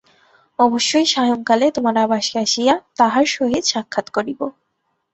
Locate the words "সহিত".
3.27-3.63